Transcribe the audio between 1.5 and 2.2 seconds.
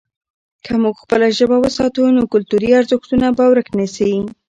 وساتو،